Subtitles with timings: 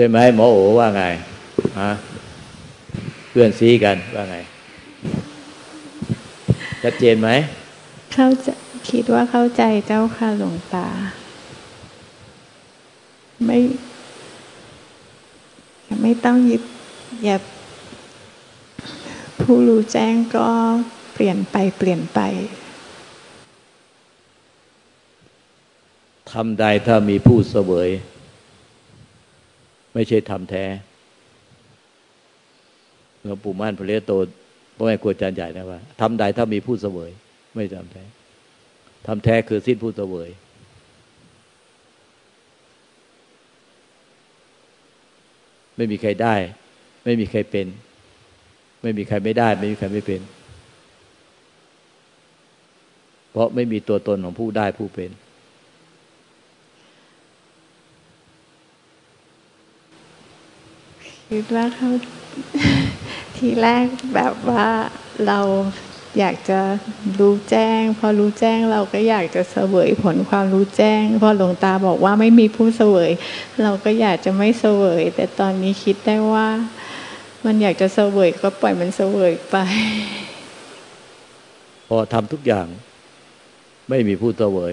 [0.00, 1.02] ใช่ไหมหมอโอว่าไง
[1.80, 1.90] ฮะ
[3.30, 4.36] เพื่อนซีกันว่าไง
[6.82, 7.28] ชัดเจนไหม
[8.14, 8.48] เข้าใจ
[8.90, 10.88] คิดว่าเข้าใจเจ้าค่ะหลวงตา
[13.46, 13.58] ไม่
[16.02, 16.62] ไม่ต้องยึด
[17.24, 17.36] อย่า
[19.40, 20.46] ผู้รู้แจ้งก็
[21.12, 22.20] เปลี่ยนไปเปลี่ยนไป
[26.32, 27.90] ทำใดถ้ามีผู้เสวย
[29.94, 30.64] ไม่ใช่ทำแท้
[33.22, 34.12] หลวงปู่มั่นพระเลโต
[34.76, 37.10] พ่อแม่ครูอาจารย์ใหญ่นะว่าทำใดถ้ามีผู้เสวย
[37.54, 38.04] ไม่ทำแท้
[39.06, 40.28] ทำแท้คือสิ้นผู้เสวย
[45.76, 46.34] ไม่มีใครได้
[47.04, 47.66] ไม่มีใครเป็น
[48.82, 50.20] ไม่มีใครไม่ได้ ไม่มีใครไม่เป็น
[53.32, 55.10] เพราะไม่มีตัวตนของผู้ได้ผู้เป็น
[61.36, 61.90] คิดว่าเขา
[63.36, 64.66] ทีแรกแบบว่า
[65.26, 65.40] เรา
[66.18, 66.60] อยากจะ
[67.20, 73.10] รู้แจ้ง พอรู้แจ้งเราก็อยากจะเสวยผลความรู้แจ้ง พอหลวงตาบอกว่าไม่มีผู้เสวย
[73.62, 76.48] เราก็อยากจะไม่เสวย แต่ตอนนี้คิดได้ว่า
[77.44, 79.56] มันอยากจะเสวยก็ปล่อยมันเสวยไป
[81.88, 82.66] พอทำทุกอย่าง
[83.88, 84.72] ไม่มีผู้เสวย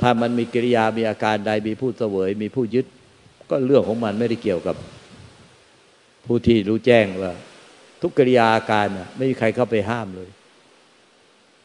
[0.00, 2.86] ถ้ามันมีกิริยามีอาการใดมีผู้เสวย มีผู้ยึด
[3.50, 4.76] ก็เรื่องของมันไม่ได้เกี่ยวกับ
[6.26, 7.32] ผู้ที่รู้แจ้งว่า
[8.02, 10.30] ทุกกิริยาอาการไม่มีใครเข้าไปห้ามเลย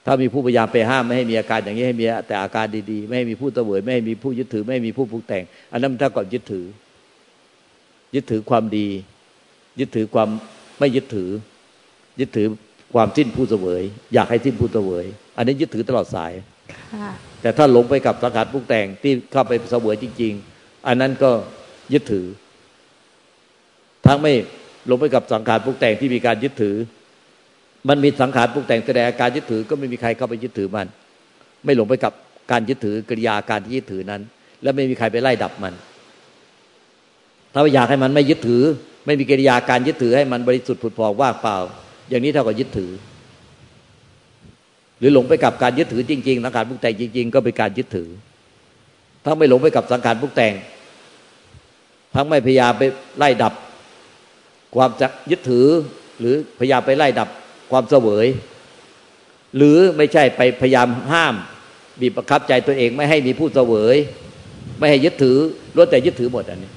[0.06, 6.66] ถ้ามีผู้พยายามไปห้ามไม่ให้มีอาการอย่างนี้ให้มีแต่อาการดีๆ ไม่ให้มีผู้ตะเวยไม่ให้มีผู้ยึดถือ ไม่ให้มีผู้ผูกแต่ง อันนั้นถ้าก่อนยึดถือ
[8.16, 8.88] ยึดถือความดี
[9.80, 10.30] ยึดถือความ
[10.80, 11.30] ไม่ยึดถือ
[12.20, 12.48] ยึดถือ
[12.94, 13.82] ความสิ้นผู้เสวย
[14.14, 15.06] อยากให้สิ้นผู้เสวย
[15.38, 16.34] อันนี้ยึดถือตลอดสาย
[17.42, 21.32] แต่ถ้าหลงไปกับสังขารผูกแต่งที่เข้าไปเสวยจริง ๆ อันนั้นก็
[21.94, 22.26] ยึดถือ
[24.08, 24.34] ทั้งไม่
[24.90, 26.76] ลงไปกับสังขารปรุงแต่งที่มีการยึดถือ
[27.90, 30.88] มันมีสังขารปรุงแต่งแสดงอาการยึดถือก็ไม่มีใครเข้าไปยึดถือมัน
[31.66, 32.14] ไม่หลงไปกับ
[32.52, 34.22] การยึดถือกริยาการที่ยึดถือนั้น
[34.64, 35.74] และไม่มีใครไปไล่ดับมัน
[37.54, 38.64] ถ้าอยากให้มันไม่ยึดถือ
[39.06, 41.58] ไม่มีกิริยาการยึดถือให้มันบริสุทธิ์ผุดพองว่างเปล่า
[42.10, 42.92] อย่างนี้เท่ากับยึดถือ
[45.00, 48.10] หรือหลงไปกับการยึดถือจริงๆสังขารปรุงแต่งจริง ๆ ก็เป็นการยึดถือ
[49.26, 50.54] ถ้าไม่หลงไปกับสังขารปรุงแต่ง
[52.16, 52.84] ทั้งไม่พยายามไป
[53.18, 53.54] ไล่ดับ
[54.78, 55.68] ความจะยึดถือ
[56.20, 57.30] หรือพยายามไปไล่ดับ
[57.72, 58.28] ความเสวย
[59.58, 61.36] หรือไม่ใช่ไปพยายามห้าม
[62.02, 63.96] บีบประคับใจตัวเองไม่ให้มีผู้เสวย
[64.80, 65.38] ไม่ให้ยึดถือ
[65.76, 66.72] ล้วนแต่ยึดถือหมดอันนี้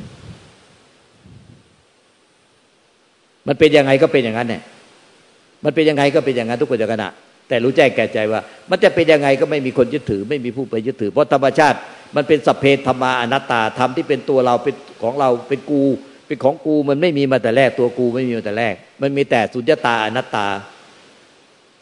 [3.46, 4.62] มันเป็นยังไงก็เป็นอย่างนั้นเนี่ย
[5.64, 7.08] มันเป็นยังไงก็เป็นอย่างนั้นทุกคนจะขณะ
[7.48, 8.40] แต่รู้แจ้งแก่ใจว่า
[8.70, 11.78] มันจะเป็นยังไงก็ไม่มีคนยึดถือ ไม่มีผู้ไปยึดถือ เพราะธรรมชาติ
[12.16, 15.82] มันเป็นสัพเพธรรมาอนัตตาธรรมที่เป็นตัวเราเป็นของเราเป็นกู
[16.30, 20.46] เป็นของกูมันไม่มีมาแต่แรกตัวกูไม่มีมาแต่แรก มันมีแต่สุญญตาอนัตตา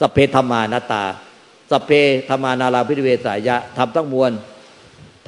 [0.01, 1.03] สเพธรรมานัตตา
[1.71, 1.91] สเพ
[2.29, 4.31] ธรรมานาราพิเวสายะทำทั้งมวล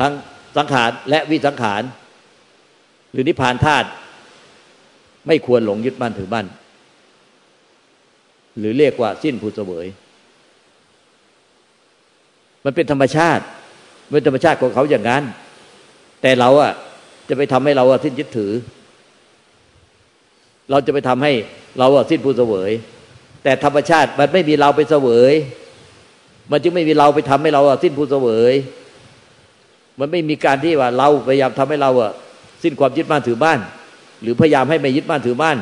[0.00, 0.12] ทั้ง
[0.56, 1.82] สังขารและวิสังขาร
[3.12, 3.88] หรือนิพพานธาตุ
[5.26, 6.46] ไม่ควรหลงยึดมั่นถือมั่น
[8.58, 9.86] หรือเรียกว่าสิ้นผู้เสวย
[12.64, 13.44] มันเป็นธรรมชาติ
[14.12, 15.22] เป็นธรรมชาติของเขาอย่างนั้น
[16.22, 16.72] แต่เราอะ
[17.28, 18.52] จะไปทำให้เราสิ้นยึดถือ
[20.70, 21.32] เราจะไปทำให้
[21.78, 22.70] เราสิ้นผู้เสวย
[23.42, 25.34] แต่ธรรมชาติมันไม่มีเราไปเสวย
[26.50, 28.54] มันจึงไม่มีเราไปทำให้เราสิ้นผู้เสวย
[29.98, 32.12] มันไม่มีการที่ว่าเราพยายามทำให้เราอะ
[32.62, 33.58] สิ้นความยึดมั่นถือบ้าน
[34.22, 35.56] หรือพยายามให้ไม่ยึดมั่นถือบ้าน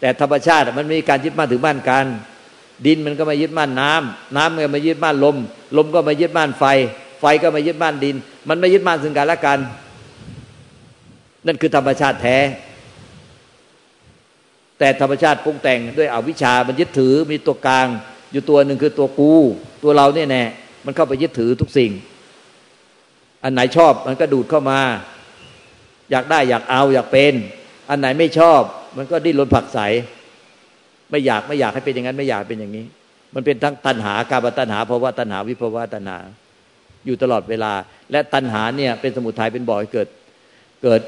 [0.00, 2.06] แต่ธรรมชาติมันมีการยึดมั่นถือบ้านกัน
[2.86, 5.36] ดินมันก็มายึดมั่นน้ำน้ำมันก็มายึดมั่นลม
[5.76, 6.64] ลมก็มายึดมั่นไฟ
[7.20, 8.16] ไฟก็มายึดมั่นดิน
[8.48, 9.58] มันไม่ยึดมั่นซึ่งกันและกัน
[11.46, 12.36] นั่นคือธรรมชาติแท้
[14.78, 17.86] แต่ธรรมชาติปรุงแต่งด้วยอวิชชามันยึดถือมีตัวกลาง
[18.32, 19.32] อยู่ตัวหนึ่งคือตัวกู
[19.82, 20.44] ตัวเราเนี่ยแน่
[20.86, 21.92] มันเข้าไปยึดถือทุกสิ่ง
[23.44, 24.80] อันไหนชอบมันก็ดูดเข้ามา
[26.10, 27.34] อยากได้อยากเอาอยากเป็น
[27.90, 28.60] อันไหนไม่ชอบ
[28.96, 29.78] มันก็ดิ้นรนผักใส
[31.10, 32.84] ไม่อยากไม่อยากให้เป็นอย่างนั้น ไม่อยากเป็นอย่างนี้
[33.34, 36.18] มันเป็นทั้งตัณหาการตัณหาภาวะตัณหาวิภาวะตัณหา
[37.06, 37.72] อยู่ตลอดเวลา
[38.10, 40.08] และตัณหาเนี่ยเป็นสมุทัยเป็นบ่อให้เกิด
[40.82, 41.00] เกิด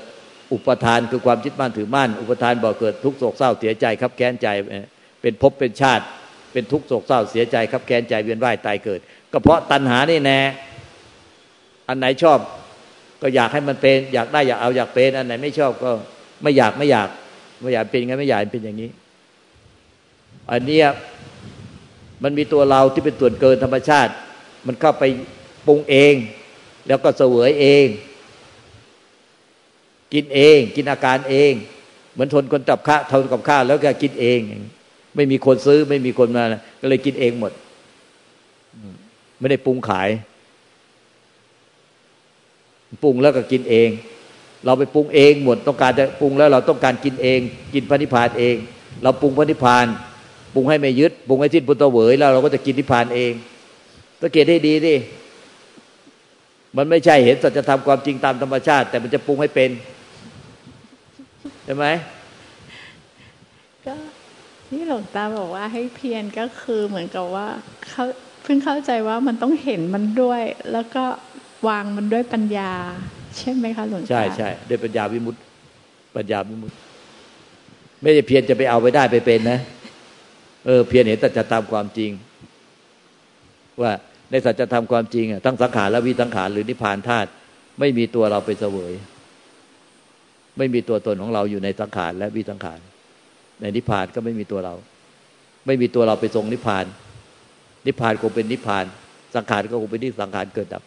[0.52, 4.48] อุปทานคือความยึดมั่นถือมั่น อุปทานบ่อเกิดทุกโศกเศร้าเสียใจครับแค้นใจ
[5.22, 6.04] เป็นภพเป็นชาติ
[6.52, 9.00] เป็นทุกโศกเศร้าเสียใจครับแค้นใจเวียนว่ายตายเกิด
[9.32, 10.38] ก็เพราะตัณหานี่แน่
[11.88, 12.38] อันไหนชอบ
[13.22, 15.90] ก็อยากให้มันเป็น อยากได้อยากเอาอยากเป็น อันไหนไม่ชอบก็
[16.42, 17.08] ไม่อยากไม่อยาก
[17.60, 18.90] ไม่อยากเป็นงั้นไม่อยากเป็นอย่างนี้
[20.50, 20.80] อันนี้
[22.22, 24.12] มันมีตัวเราที่เป็นส่วนเกินธรรมชาติ
[24.66, 25.04] มันเข้าไป
[25.66, 26.14] ปรุงเอง
[26.86, 27.86] แล้วก็เสวยเอง
[30.12, 31.52] กินเอง กินอาการเอง
[32.12, 34.40] เหมือนทนคนกับข้าทนกับข้าแล้วก็กินเอง
[35.16, 36.44] ไม่มีคนซื้อไม่มีคนมา
[36.80, 37.52] ก็เลยกินเองหมด
[39.38, 40.08] ไม่ได้ปรุงขาย
[43.02, 43.88] ปรุงแล้วก็กินเอง
[44.64, 47.40] เราไปปรุงเองหมดต้องการจะปรุงแล้วเราต้องการกินเอง
[47.74, 48.56] กินพระนิพพานเอง
[49.02, 49.86] เราปรุงพระนิพพาน
[50.54, 53.32] ปรุงให้ไม่ยึดปรุงให้สิ้นพุทธเวยแล้วเราก็จะกินนิพพานเอง
[54.20, 54.94] สังเกตให้ดีดิ
[56.76, 59.70] มันไม่ใช่เห็นสัจธรรมความจริงตามธรรมชาติ แต่มันจะปรุงให้เป็น
[61.72, 61.88] ช่ไหม
[63.86, 63.94] ก็
[64.68, 67.46] ที่หลวงตาบอกว่าให้เพียรก็คือเหมือนกับว่า
[67.88, 68.04] เขา
[68.42, 71.04] เพิ่งเข้าใจว่ามันต้องเห็นมันด้วย แล้วก็
[71.68, 72.72] วางมันด้วยปัญญา
[73.36, 75.40] ใช่ไหมคะหลวงตาใช่ใช่ด้วยปัญญาวิมุตติ
[76.16, 76.76] ปัญญาวิมุตติ
[78.02, 79.58] ไม่ได้เพียรจะไปเอาไปได้ไปเป็นนะ
[80.66, 82.10] เออเพียรเห็นสัจธรรมความจริง
[83.82, 83.92] ว่า
[84.30, 87.28] ในสัจธรรมความจริงอะทั้งสังขารและวิสังขารหรือนิพพานธาตุ
[87.78, 88.92] ไม่มีตัวเราไปเสวย
[90.60, 92.80] ไม่มีตัวตนของเราอยู่ในสังขารและวิสังขาร
[93.60, 94.74] ในนิพพานก็ไม่มีตัวเรา
[95.66, 96.84] ไม่มีตัวเราไปทรงนิพพาน
[97.86, 98.84] นิพพานคงเป็นนิพพาน
[99.34, 100.82] สังขารก็คงเป็นที่สังขารเกิดดับ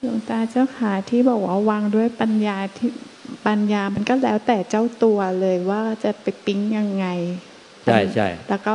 [0.00, 2.90] หลวงตาเจ้าขาที่บอกว่าวางด้วยปัญญาที่
[3.46, 7.06] ปัญญามันก็แล้วแต่เจ้าตัวเลยว่าจะไปปิ๊งยังไง
[7.84, 8.72] ใช่ใช่แล้วก็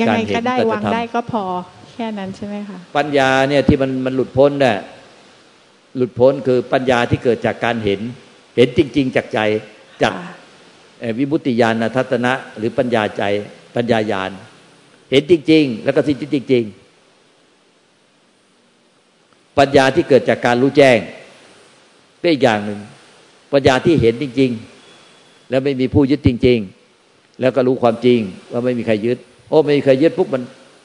[0.00, 1.44] ยังไงก็ได้วางได้ก็พอ
[1.92, 4.78] แค่นั้นใช่ไหมคะปัญญาเนี่ยที่มันมันหลุดพ้นเนี่ย
[5.96, 8.00] หลุดพ้นคือปัญญาที่เกิดจากการเห็น
[8.56, 9.38] เห็นจริง ๆ จากใจ
[10.02, 10.14] จาก
[11.18, 13.22] วิมุตติญาณทัศนะ หรือปัญญาใจ
[13.76, 14.30] ปัญญาญาณ
[15.10, 16.82] เห็นจริง ๆ แล้วก็สิ่งจริง ๆ
[19.58, 20.98] ปัญญาที่เกิดจากการรู้แจ้ง
[22.18, 22.80] เป็นอีกอย่างหนึ่ง
[23.52, 24.50] ปัญญาที่เห็นจริง
[25.00, 26.58] ๆ แล้วไม่มีผู้ยึดจริง
[27.00, 28.18] ๆ แล้วก็รู้ความจริง
[28.52, 30.42] ว่าไม่มีใครยึด โอ้ไม่มีใครยึดปุ๊บมัน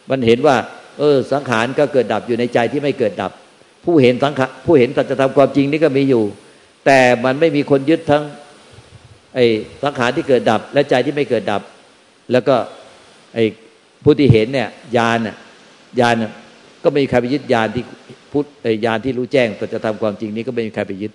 [0.09, 0.55] มันเห็นว่า
[0.99, 3.31] เออ สังขารก็เกิดดับอยู่ในใจที่ไม่เกิดดับ
[3.85, 6.23] ผู้เห็นสังขารผู้เห็นสัจธรรมความจริงนี่ก็มีอยู่
[6.87, 8.23] แต่มันไม่มีคนยึดทั้ง
[9.35, 9.45] ไอ้
[9.83, 11.61] สังขารที่เกิดดับ และใจที่ไม่เกิดดับ
[12.31, 12.55] แล้วก็
[13.35, 13.45] ไอ้
[14.03, 15.35] ผู้ที่เห็นเนี่ยญาณน่ะ
[15.99, 16.15] ญาณ
[16.83, 17.83] ก็ไม่มีใครไปยึดญาณที่
[18.31, 21.11] พุทธไอ้ญาณที่รู้แจ้งสัจธรรมความจริงนี้ก็ไม่มีใครไปยึด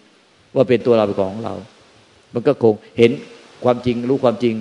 [0.55, 1.55] ว่าเป็นตัวเราเป็นของเรา
[2.35, 3.11] มันก็คงเห็น
[3.65, 4.55] ความจริงรู้ความจริง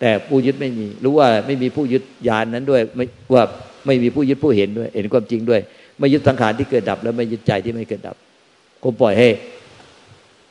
[0.00, 3.42] แต่ผู้ยึดไม่มีรู้ว่าไม่มีผู้ยึดญาณนนั้นด้วยไม่ว่า
[3.86, 5.60] ไม่มีผู้ยึดผู้เห็นด้วย เห็นความจริงด้วย
[5.98, 8.16] ไม่ยึดสังขารที่เกิดดับ แล้วไม่ยึดใจที่ไม่เกิดดับ
[8.82, 9.28] คงปล่อยให้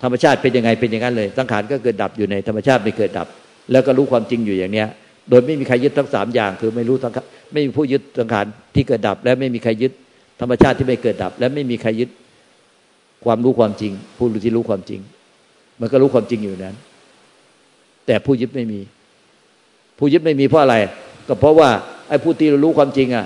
[0.04, 3.28] ธรรมชาติเป็นยังไงเป็นอย่างนั้นเลยสังขารก็เกิดดับอยู่ในธรรมชาติไม่เกิดดับ
[3.72, 4.88] แล้วก็รู้ความจริงอยู่อย่างเนี้ย
[5.30, 8.46] โดยไม่มีใครยึดทั้งสามอย่าง คือไม่รู้สังขารไม่มีผู้ยึดสังขาร
[8.76, 9.92] ที่เกิดดับ และไม่มีใครยึด
[10.42, 12.10] ธรรมชาติที่ไม่เกิดดับ และไม่มีใครยึด
[13.26, 15.00] ความรู้ความจริง ผู้รู้ที่รู้ความจริง
[15.80, 16.76] มันก็รู้ความจริงอยู่นั้น
[18.06, 18.80] แต่ผู้ยึดไม่มี
[19.98, 20.76] ผู้ยึดไม่มีเพราะอะไร
[21.28, 21.70] ก็เพราะว่า
[22.10, 23.26] ไอ้ผู้ที่รู้ความจริงอะ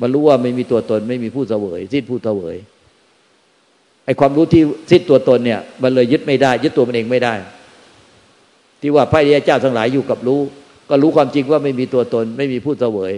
[0.00, 2.56] มันรู้ว่าไม่มีตัวตน ไม่มีผู้เสวยสิ้นผู้เสวย
[4.06, 7.34] ไอ้ความรู้ที่สิ้นตัวตนเนี่ย มันเลยยึดไม่ได้ ยึดตัวมันเองไม่ได้
[8.80, 10.40] ที่ว่าพระยาเจ้าทั้งหลายอยู่กับรู้
[10.90, 13.12] ก็รู้ความจริงว่าไม่มีตัวตน ไม่มีผู้เสวย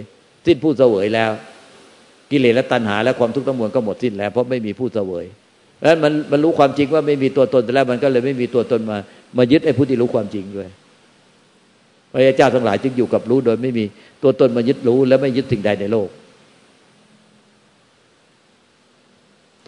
[0.45, 1.31] สิ้นผู้เสวยแล้ว
[2.31, 5.25] กิเลสและตัณหา และความทุกข์ทั้งมวลก็หมดสิ้นแล้ว เพราะไม่มีผู้เสวย
[5.83, 8.97] แล้วมันมันรู้ความจริงว่าไม่มีตัวตนแต่แล้ว มันก็เลยไม่มีตัวตนมา
[9.37, 10.69] มายึดไอ้ผู้ที่รู้ความจริงด้วย
[12.13, 13.85] พระยาเจ้าทั้งหลายจึงอยู่กับรู้โดยไม่มี
[14.23, 16.07] ตัวตนมายึดรู้ และไม่ยึดสิ่งใดในโลก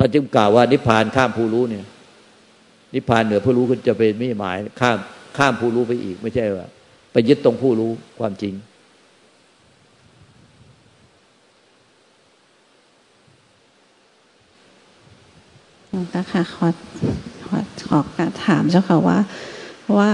[0.02, 1.86] ท่านจึงกล่าวว่านิพพานข้ามผู้รู้เนี่ย
[2.94, 4.98] นิพพานเหนือผู้รู้คุณจะเป็นไม่หมาย ข้าม
[5.38, 6.68] ข้ามผู้รู้ไปอีก ไม่ใช่ว่า
[7.12, 8.54] ไปยึดตรงผู้รู้ความจริง
[16.16, 16.68] นะคะขอ
[17.48, 19.20] ขอขอถามเจ้าค่ะว่า
[19.98, 20.12] ว่า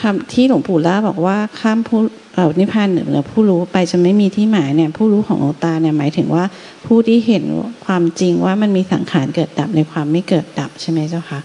[0.00, 2.00] คำที่หลวงปู่ล่าบอกว่าข้ามผู้
[2.34, 6.44] เอ่อนิพพานเหนือผู้รู้ไปจะไม่มีที่หมายเนี่ยผู้รู้ของหลวงตาเนี่ยหมายถึงว่า
[6.86, 7.44] ผู้ที่เห็น
[7.86, 11.40] ความจริงว่ามันมีสังขารเกิดดับในความไม่เกิดดับใช่ไหมเจ้าคะ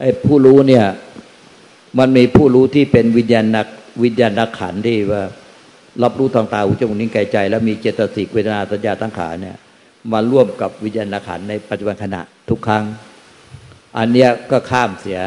[0.00, 0.84] ไอ้ผู้รู้เนี่ย
[1.98, 3.66] มันมีผู้รู้ที่เป็นวิญญาณนัก
[4.04, 5.22] วิญญาณนักขันที่ว่า
[6.02, 9.56] รับรู้ทางตาหูจมูกนิ้วกายใจ แล้วมีเจตสิกเวทนาสัญญาตั้งขาเนี่ย
[10.12, 12.20] มาร่วมกับวิญญาณขันในปัจจุบันขณะ
[12.50, 12.84] ทุกครั้ง
[13.98, 15.20] อันเนี้ยก็ข้ามเสีย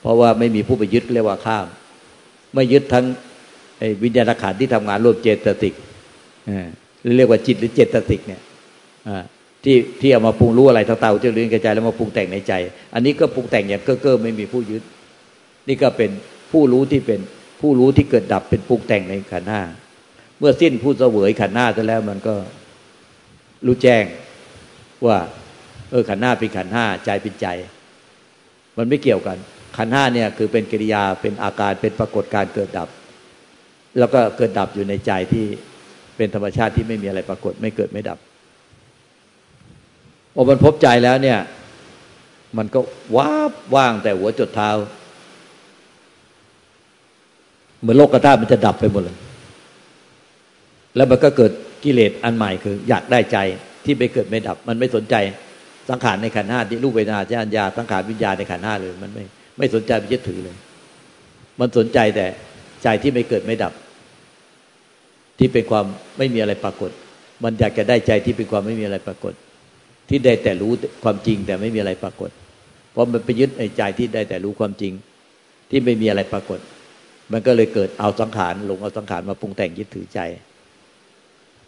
[0.00, 1.66] เพราะว่าไม่มีผู้ไปยึดเรียกว่าข้าม
[2.54, 3.04] ไม่ยึดทั้ง
[4.02, 5.74] วิญญาณขันที่ทำงานร่วมเจตสิก
[7.16, 8.42] เรียกว่าจิตหรือเจตสิกเนี่ย
[9.64, 12.52] ที่ที่เอามาปรุงรู้อะไรต่างๆจะเรียนกระจายแล้วมาปรุงแต่งในใจ
[12.94, 14.82] อันนี้ก็ปรุงแต่งอย่างเก้อเก้อไม่มีผู้ยึด
[15.68, 16.10] นี่ก็เป็น
[16.52, 17.20] ผู้รู้ที่เป็น
[17.60, 19.62] ผู้รู้ที่เกิดดับเป็นปรุงแต่งในขันห้า
[20.38, 22.34] เมื่อสิ้นผู้เสวยขันห้าแล้วมันก็
[23.66, 24.04] รู้แจ้ง
[25.06, 25.18] ว่า
[25.90, 27.46] เออขันห้าเป็นขันห้าใจเป็นใจ
[28.78, 29.38] มันไม่เกี่ยวกัน
[29.76, 32.88] ขันห้าเนี่ยคือเป็นกิริยาเป็นอาการเป็นปรากฏการเกิดดับ
[33.98, 35.44] แล้วก็เกิดดับอยู่ในใจที่
[36.16, 38.18] เป็นธรรมชาติที่ไม่มีอะไรปรากฏ ไม่เกิดไม่ดับ
[40.34, 41.38] พอมันพบใจแล้วเนี่ย
[42.58, 42.80] มันก็
[43.16, 44.70] ว้าบว่างแต่หัวจดเท้า
[47.80, 49.16] เหมือนโลกธาตุมันจะดับไปหมดเลย
[50.96, 51.52] แล้วมันก็เกิด
[51.84, 53.38] กิเลสอันใหม่คือ อยากได้ใจ
[53.84, 55.14] ที่ไปเกิดไม่ดับ มันไม่สนใจ
[55.90, 59.24] สังขารในขันห้าที่รูปเวทนาสัญญาสังขารวิญญาณในขันห้าเลยมันไม่
[59.60, 60.56] ไม่สนใจไปยึดถือเลย
[61.60, 62.26] มันสนใจแต่
[62.82, 63.72] ใจที่ไม่เกิดไม่ดับ
[65.38, 65.84] ที่เป็นความ
[66.18, 66.90] ไม่มีอะไรปรากฏ
[67.44, 69.34] มันอยากจะได้ใจที่เป็นความไม่มีอะไรปรากฏ
[70.08, 70.72] ที่ได้แต่รู้
[71.04, 72.30] ความจริงแต่ไม่มีอะไรปรากฏ
[72.92, 74.92] เพราะมันไปยึดในใจที่ได้แต่รู้ความจริง
[75.70, 76.58] ที่ไม่มีอะไรปรากฏ
[77.32, 80.20] มันก็เลยเกิดเอาสังขารหลงเอาสังขารมาปรุงแต่งยึดถือใจ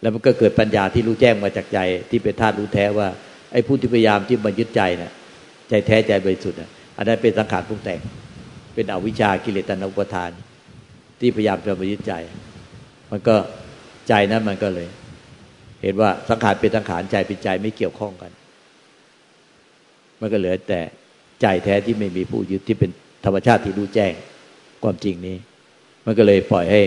[0.01, 1.79] แล้วมันก็เกิดปัญญาที่รู้แจ้งมาจากใจ
[2.11, 3.09] ที่เป็นธาตุรู้แท้ว่า
[3.53, 5.13] ไอ้ผู้ที่พยายามที่มายึดใจเนี่ย
[5.69, 6.59] ใจแท้ใจบริสุทธิ์
[6.97, 8.01] อันนั้นเป็นสังขารปรุงแต่ง
[8.75, 10.31] เป็นอวิชากิเลสตัณหาอุปทาน
[11.21, 12.13] ที่พยายามจะมายึดใจ
[13.11, 13.37] มันก็
[14.09, 14.89] ใจนั้นมันก็เลย
[15.83, 18.33] เห็นว่าสังขารเป็นสังขารใจเป็นใจไม่เกี่ยวข้องกัน
[20.21, 20.81] มันก็เหลือแต่
[21.41, 22.91] ใจแท้ที่ไม่มีผู้ยึดที่เป็น
[23.25, 24.13] ธรรมชาติที่รู้แจ้ง
[24.83, 25.37] ความจริงนี้
[26.07, 26.81] มันก็เลยปล่อยให้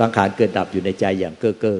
[0.00, 1.78] สังขารเกิดดับอยู่ในใจอย่างเก้อเก้อ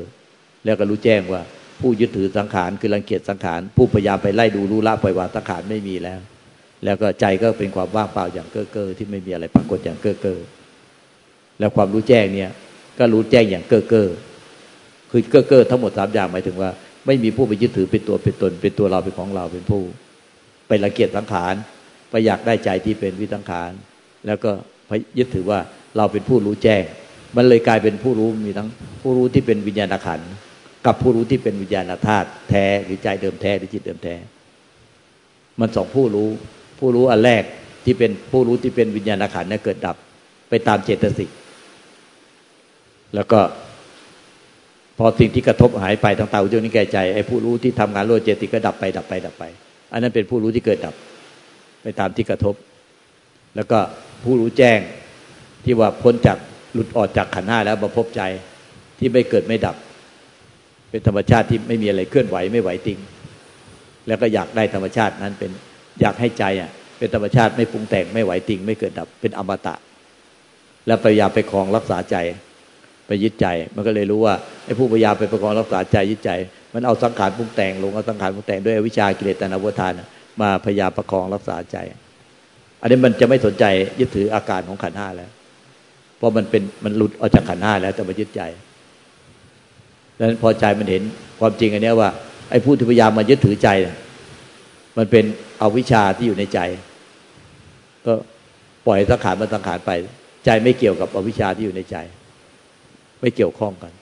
[0.65, 1.43] แล้วก็รู้แจ้งว่า
[1.81, 6.21] ผู้ยึดถือสังขารคือรังเกียจสังขารผู้พยายามไปไล่ดูรู้ละปล่อยวางสังขารไม่มีแล้ว
[6.85, 10.39] แล้วก็ใจก็เป็นความว่างเปล่าอย่างเก้อเก้อที่ไม่มีอะไรปรากฏอย่างเก้อเก้อ
[11.59, 12.51] แล้วความรู้แจ้งเนี่ย
[12.99, 14.09] ก็รู้แจ้งอย่างเก้อเก้อ
[15.11, 16.71] คือเก้อเก้อทั้งหมดสามอย่างหมายถึงว่า
[17.07, 19.83] ไม่มีผู้ไปยึดถือเป็นตัวเป็นตน เป็นตัวเราเป็นของเราเป็นผู้
[20.69, 21.55] ไปรังเกียจสังขาร
[22.11, 23.71] ไปอยากได้ใจที่เป็นวิสังขาร
[24.27, 24.51] แล้วก็
[25.19, 25.59] ยึดถือว่า
[25.97, 26.83] เราเป็นผู้รู้แจ้ง
[27.37, 28.69] มันเลยกลายเป็นผู้รู้มีทั้ง
[29.03, 30.21] ผู้รู้ที่เป็นวิญญาณขัน
[30.87, 34.15] กับผู้รู้ที่เป็นวิญญาณธาตุแท้หรือใจเดิมแท้หรือจิตเดิมแท้
[35.61, 36.31] มันสองผู้รู้
[36.83, 37.43] ผู้รู้อันแรก
[37.85, 39.97] ที่เป็นผู้รู้ที่เป็นวิญญาณขันธ์เนี่ยเกิดดับ
[40.49, 41.31] ไปตามเจตสิก
[43.15, 43.41] แล้วก็
[44.99, 49.45] พอสิ่งที่กระทบหายไปทางตาอุจจาระแก่ใจไอ้ผู้รู้ที่ทำงานร่วเจติก็ดับไปดับไปดับไป
[49.93, 50.95] อันนั้นเป็นผู้รู้ที่เกิดดับ
[51.83, 52.55] ไปตามที่กระทบ
[53.57, 53.79] แล้วก็
[54.25, 54.79] ผู้รู้แจ้ง
[55.65, 56.39] ที่ว่าพ้นจาก
[56.73, 58.23] หลุดออกจากขันห้าแล้วมาพบใจ
[58.99, 59.77] ที่ไม่เกิดไม่ดับ
[60.91, 62.99] เป็นธรรมชาติที่ไม่มีอะไรเคลื่อนไหวไม่ไหวติง
[64.07, 65.51] แล้วก็อยากได้ธรรมชาตินั้นเป็น
[66.01, 69.75] อยากให้ใจอะ เป็นธรรมชาติไม่ปรุงแต่งไม่ไหวติง ไม่เกิดดับเป็นอมตะ
[70.87, 72.17] แล้วพยายามไปคลองรักษาใจ
[73.07, 74.35] ไปยึดใจ มันก็เลยรู้ว่า
[74.67, 76.31] ไอ้ผู้พยายามไปประคองรักษาใจยึดใจ
[76.75, 79.93] มันเอาสังขารปรุงแต่งลงเอาสังขารปรุงแต่งด้วยวิชากิเลสตนาวทาน
[80.41, 81.77] มาพยายามประคองรักษาใจ
[82.81, 83.65] อันนี้มันจะไม่สนใจ
[84.01, 85.31] ยึดถืออาการของขันห้าแล้ว
[86.17, 88.43] เพราะมันเป็นมันหลุดออกจากขันห้าแล้ว แต่มายึดใจ
[90.19, 91.03] ดังนั้นพอใจมันเห็น
[91.41, 92.11] ความจริงอันนี้ว่า
[92.51, 93.69] ไอ้ผู้ที่พยายามมายึดถือใจ
[94.99, 95.25] มันเป็น
[95.59, 96.61] เอาวิชาที่อยู่ในใจ
[98.07, 98.13] ก็
[98.87, 99.91] ปล่อยสังขารมันสังขารไป
[100.45, 101.97] ใจไม่เกี่ยวกับอวิชชาที่อยู่ในใจ
[103.21, 103.93] ไม่เกี่ยวข้องกัน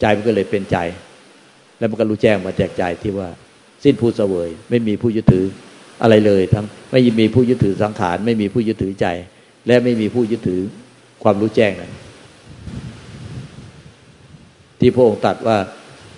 [0.00, 0.78] ใจมันก็เลยเป็นใจ
[1.78, 3.28] แล้วมันก็รู้แจ้งมาแจกใจที่ว่า
[3.84, 5.44] สิ้นผู้เสวย ไม่มีผู้ยึดถือ
[6.02, 9.06] อะไรเลย ทั้งไม่มีผู้ยึดถือสังขาร ไม่มีผู้ยึดถือใจ
[9.66, 10.60] และไม่มีผู้ยึดถือ
[11.22, 11.92] ความรู้แจ้งนั้น
[14.80, 15.56] ที่พระองค์ตรัสว่า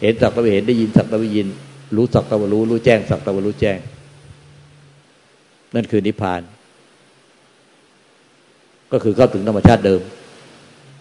[0.01, 1.49] เห็นสักตะวเห็นได้ยินสักตะวยิน
[1.97, 3.79] รู้สักตะวรู้รู้แจ้งสักตะวรู้แจ้ง
[5.75, 6.43] นั่นคือนิพพาน
[8.93, 10.01] ก็คือเข้าถึงธรรมชาติเดิม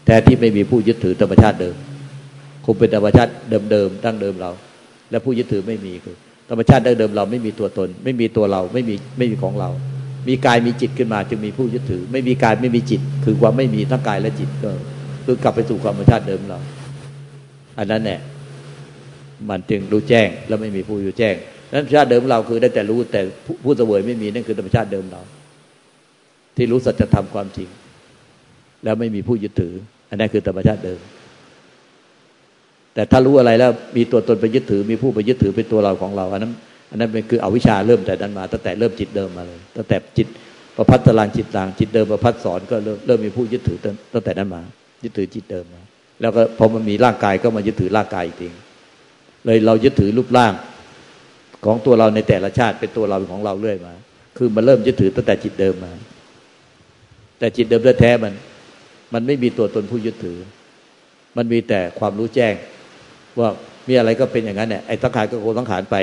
[0.05, 1.75] แต่ที่ไม่มีผู้ยึดถือธรรมชาติเดิม
[2.65, 3.31] คงเป็นธรรมชาติ
[3.71, 4.51] เดิมๆตั้งเดิมเรา
[5.11, 6.15] และผู้ยึดถือไม่มีคือ
[6.49, 9.69] ธรรมชาติเดิมเราไม่มีตัวตน ไม่มีตัวเราไม่มีไม่มีของเรา
[10.27, 14.69] มีกายมีจิตขึ้นมา จึงมีผู้ยึดถือ ไม่มีกายไม่มีจิต คือความไม่มีทั้งกายและจิตก็
[15.25, 16.59] คือกลับไปสู่ความธรรมชาติเดิมเรา
[17.79, 18.19] อันนั้นเนี่ย
[19.49, 21.35] มันจึงรู้แจ้ง แล้วไม่มีผู้อยู่แจ้ง
[21.73, 23.21] นั้นธรรมชาติเดิมเราคือได้แต่รู้แต่
[23.63, 25.21] ผู้เสวยไม่มีนั่นคือธรรมชาติเดิมเรา
[26.55, 27.69] ที่รู้สัจธรรมความจริง
[28.83, 29.73] แล้วไม่มีผู้ยึดถือ
[30.09, 30.99] อันนั้นคือธรรมชาติเดิม
[32.93, 36.51] แต่ถ้ารู้อะไรแล้วมีตัวตนไปยึดถือ มีผู้ไปยึดถือเป็นตัวเราของเรา อันนั้น
[36.91, 40.27] อันนั้นเป็นคืออวิชชาเริ่มแต่นั้นมาตั้งแต่เริ่มจิตเดิมมาเลยตั้งแต่จิต
[40.77, 43.77] ประพัฒตารางจิตต่างจิตเดิมประพัฒสอนก็เริ่มเริ่มมีผู้ยึดถือ
[44.13, 44.61] ตั้งแต่นั้นมา
[45.03, 45.81] ยึดถือจิตเดิมมา
[46.21, 48.49] แล้วก็พอมันมีร่างกายก็มายึดถือร่างกายอีกที
[49.45, 50.53] เลยเรายึดถือรูปร่าง
[51.65, 53.93] ของตัวเราในแต่ละชาติเป็นตัวเราเป็นของเราเรื่อยมา
[54.37, 55.91] คือมันเริ่มยึดถือตั้งแต่จิตเดิมมา
[57.39, 58.33] แต่จิตเดิมแท้มัน
[59.13, 60.37] มันไม่มีตัวตนผู้ยึดถือ
[61.37, 62.53] มันมีแต่ความรู้แจ้ง
[63.39, 63.49] ว่า
[63.87, 65.95] มีอะไรก็เป็นอย่างนั้นเนี่ยไอ้สังขารก็โคสังขารไป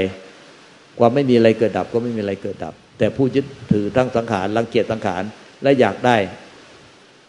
[0.98, 5.22] ความไม่มีอะไรเกิดดับก็ไม่มีอะไรเกิดดับ แต่ผู้ยึดถือทั้งสังขารรังเกียจสังขาร
[5.62, 6.16] และอยากได้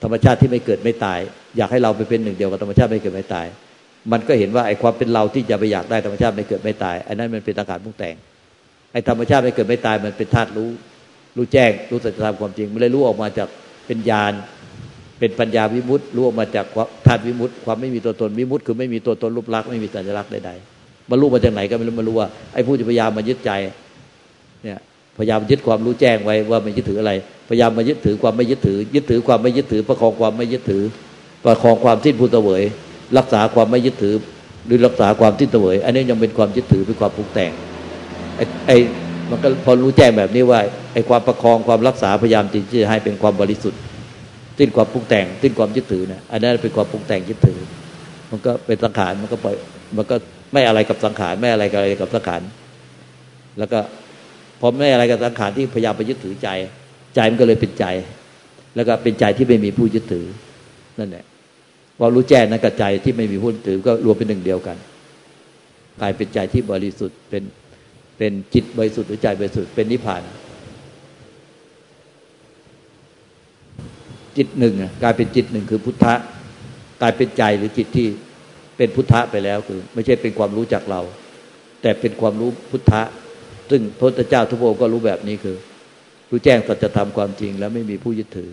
[0.03, 1.19] ธรรมชาติที่ไม่เกิดไม่ตาย
[1.57, 3.47] อยากให้เราไปเป็นหนึ่งเดียวกับธรรมชาติไม่เกิดไม่ตาย
[4.11, 8.15] มันก็เห็นว่าไอ้ความเป็นเราที่จะไปอยากได้ธรรมชาติไม่เกิดไม่ตายอันนั้นมันเป็นตังขารพุงแต่ง
[8.93, 10.69] ไอ้ธรรมชาติไม่เกิดไม่ตายมันเป็นธาตุรู้
[11.37, 13.47] รู้แจ้งรู้สัจธรรมความจริงมันเลยรู้ออกมาจาก
[13.87, 14.33] เป็นญาณ
[15.19, 16.65] เป็นปัญญาวิมุตต์รู้ออกมาจาก
[17.07, 23.51] ธาตุวิมุตต์ความไม่มีตัวตนวิมุตต์คือไม่มีตัวตนรูปลักษณ์ไม่มีสัญลักษณ์ใดๆมารู้มาจากไหนก็ไม่รู้มารู้ว่าไอ้ผู้ที่พยายามมายึดใจ
[24.63, 24.79] เนี่ย
[25.17, 27.11] พยายามยึดความรู้แจ้งไว้ว่าไม่ยึดถืออะไร
[27.49, 30.83] พยายามมายึดถือความไม่ยึดถือ ยึดถือความไม่ยึดถือ ประคองความไม่ยึดถือ
[31.45, 32.63] ประคองความสิ้นผู้เสวย
[33.17, 34.15] รักษาความไม่ยึดถือ
[34.67, 37.51] หรือรักษาความสิ้นเสวยอันนี้ยังเป็นความยึดถือเป็นความปรุงแต่ง
[38.67, 38.77] ไอ้
[39.29, 40.59] มันก็พอรู้แจ้งแบบนี้ว่า
[40.93, 43.79] ไอ้ความประคองความรักษาพยายามจริงๆให้เป็นความบริสุทธิ์
[44.59, 47.59] สิ้นความปรุงแต่งสิ้นความยึดถือนะอันนั้นเป็นความปรุงแต่งยึดถือ
[48.31, 49.55] มันก็เป็นสังขารมันก็ปล่อย
[49.97, 50.15] มันก็
[50.53, 52.41] ไม่อะไรกับสังขารไม่อะไรกับอะไรกับสังขาร
[53.59, 53.79] แล้วก็
[54.59, 56.49] พอไม่อะไรกับสังขารที่พยายามไปยึดถือใจ
[57.15, 57.85] ใจมันก็เลยเป็นใจ
[58.75, 60.25] แล้วก็เป็นใจที่ไม่มีผู้ยึดถือ
[60.99, 61.25] นั่นแหละ
[61.99, 64.77] พอรู้แจ้งนั้นกับใจที่ไม่มีผู้ยึดถือก็รวมเป็นหนึ่งเดียวกัน
[66.01, 67.43] กลายเป็นใจที่บริสุทธิ์เป็น
[68.17, 70.21] เป็นจิตบริสุทธิ์หรือใจบริสุทธิ์เป็นนิพพาน
[74.37, 76.13] จิตหนึ่งกลายเป็นจิตหนึ่งคือพุทธะ
[77.01, 78.07] กลายเป็นใจหรือจิตที่
[78.77, 81.01] เป็นพุทธะไปแล้วคือ ไม่ใช่เป็นความรู้จากเรา
[81.81, 83.01] แต่เป็นความรู้พุทธะ
[83.69, 85.57] ซึ่งพระพุทธเจ้าทุกองค์ก็รู้แบบนี้คือ
[86.29, 88.51] รู้แจ้งสัจธรรมความจริง แล้วไม่มีผู้ยึดถือ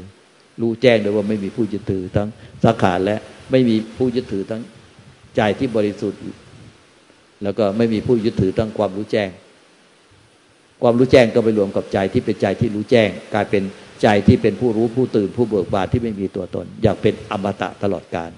[0.63, 2.29] รู้แจ้งโดยว่าไม่มีผู้ยึดถือ ทั้ง
[2.65, 3.19] สังขารและ
[3.51, 4.63] ไม่มีผู้ยึดถือทั้ง
[5.37, 6.21] ใจที่บริสุทธิ์
[7.43, 9.31] แล้วก็ไม่มีผู้ยึดถือทั้งความรู้แจ้ง
[10.83, 13.63] ความรู้แจ้งก็ไปรวมกับใจที่เป็นใจที่รู้แจ้ง กลายเป็น
[14.03, 18.31] ใจที่เป็นผู้รู้ผู้ตื่นผู้เบิกบานที่ไม่มีตัวตน อยากเป็นอมตะตลอดกาล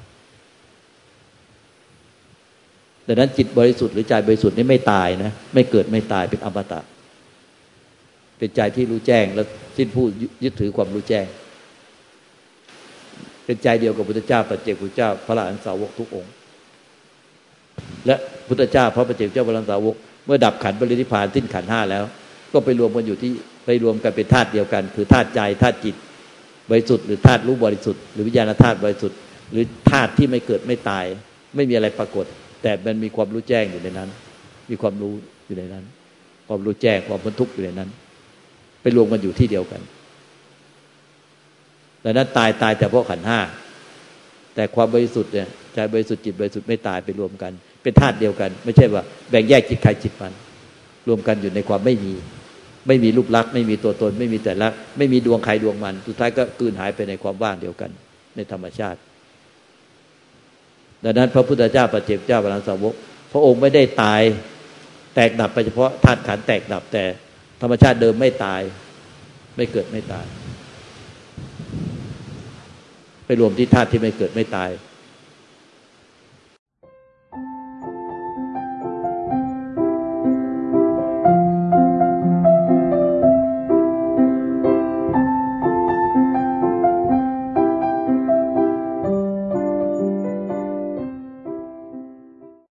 [3.07, 6.81] ดังนั้นจิตบริสุทธิ์หรือใจบริสุทธิ์นี่ไม่ตายนะ ไม่เกิดไม่ตายเป็นอมตะ
[8.38, 9.43] เป็นใจที่รู้แจ้งและ
[9.77, 10.05] สิ้นผู้
[10.45, 11.27] ยึดถือความรู้แจ้ง
[13.49, 16.33] เป็นใจเดียวกับพุทธเจ้าปัจเจกพุทธเจ้า พระอรหันสาวกทุกองค์
[18.07, 18.17] และ
[18.49, 19.95] พุทธเจ้า พระปัจเจกเจ้าพระอรหันสาวก
[20.26, 22.05] เมื่อดับขันบริธิพานสิ้นขันห้าแล้ว
[22.52, 23.31] ก็ไปรวมกันอยู่ที่
[23.67, 25.95] ไปรวมกันเป็นธาตุเดียวกัน คือธาตุใจธาตุจิต
[26.71, 29.18] บริสุทธิ์หรือธาตุรู้บริสุทธิ์หรือวิญญาณธาตุบริสุทธิ์
[29.53, 31.05] หรือธาตุที่ไม่เกิดไม่ตาย
[31.57, 32.25] ไม่มีอะไรปรากฏ
[32.62, 34.09] แต่มันมีความรู้แจ้งอยู่ในนั้น
[34.70, 35.12] มีความรู้
[35.46, 35.85] อยู่ในนั้น
[36.49, 37.88] ความรู้แจ้งความพ้นทุกข์อยู่ในนั้น
[38.83, 39.81] ไปรวมกันอยู่ที่เดียวกัน
[42.09, 43.40] แต่นั้นตายตายแต่เพราะขันห้า
[44.55, 50.33] แต่ความบริสุทธิ์เนี่ยใจบริสุทธิ์จิตบริสุทธิ์ไม่ตายไปรวมกัน เป็นธาตุเดียวกัน ไม่ใช่ว่าแบ่งแยกจิตใครจิตมัน
[51.09, 52.14] รวมกันอยู่ในความไม่มี
[52.87, 54.68] ไม่มีรูปลักษณ์ไม่มีตัวตน ไม่มีแต่ละ
[54.99, 57.90] ไม่มีดวงใครดวงมัน สุดท้ายก็กืนหายไปในความว่างเดียวกัน
[58.37, 58.99] ในธรรมชาติ
[61.05, 62.94] ดังนั้นพระพุทธเจ้าปฏิเจกเจ้าพระสาวก
[63.33, 64.23] พระองค์ไม่ได้ตาย
[65.14, 67.05] แตกดับไปเฉพาะธาตุขันแตกดับแต่
[67.61, 68.61] ธรรมชาติเดิมไม่ตาย
[69.57, 70.27] ไม่เกิดไม่ตาย
[73.29, 74.71] ไปรวมที่ธาตุที่ไม่เกิดไม่ตาย